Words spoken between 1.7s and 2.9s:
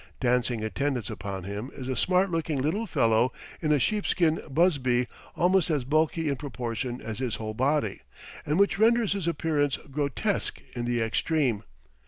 is a smart looking little